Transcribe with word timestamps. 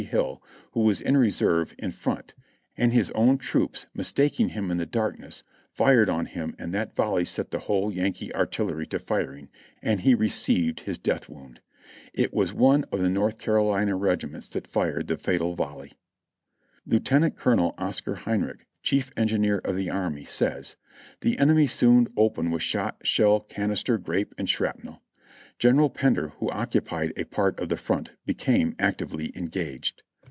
Hill, 0.01 0.41
who 0.71 0.79
was 0.79 0.99
in 0.99 1.15
reserve, 1.15 1.75
in 1.77 1.91
front, 1.91 2.33
and 2.75 2.91
his 2.91 3.11
own 3.11 3.37
troops, 3.37 3.85
mistaking 3.93 4.49
him 4.49 4.71
in 4.71 4.77
the 4.77 4.87
darkness, 4.87 5.43
fired 5.69 6.09
on 6.09 6.25
him 6.25 6.55
and 6.57 6.73
that 6.73 6.95
volley 6.95 7.23
set 7.23 7.51
the 7.51 7.59
whole 7.59 7.93
Yankee 7.93 8.33
artillery 8.33 8.87
to 8.87 8.97
firing; 8.97 9.47
and 9.79 10.01
he 10.01 10.15
received 10.15 10.79
his 10.81 10.97
death 10.97 11.29
wound. 11.29 11.59
It 12.15 12.33
was 12.33 12.51
one 12.51 12.83
of 12.91 12.97
the 12.97 13.09
North 13.11 13.37
Carolina 13.37 13.95
regiments 13.95 14.49
that 14.49 14.65
fired 14.65 15.05
the 15.05 15.17
fatal 15.17 15.53
volley. 15.53 15.91
Lieutenant 16.87 17.37
Colonel 17.37 17.75
Oscar 17.77 18.15
Heinrich, 18.15 18.65
Chief 18.81 19.11
Engineer 19.15 19.59
of 19.59 19.75
the 19.75 19.91
Army, 19.91 20.25
says: 20.25 20.77
"The 21.19 21.37
enemy 21.37 21.67
soon 21.67 22.07
opened 22.17 22.51
with 22.53 22.63
shot, 22.63 22.97
shell, 23.05 23.39
canister, 23.39 23.99
grape 23.99 24.33
and 24.35 24.49
shrapnel. 24.49 25.03
General 25.59 25.91
Pender, 25.91 26.29
who 26.37 26.49
occupied 26.49 27.13
a 27.15 27.23
part 27.23 27.59
of 27.59 27.69
the 27.69 27.77
front, 27.77 28.09
became 28.25 28.75
actively 28.79 29.31
engaged. 29.37 30.01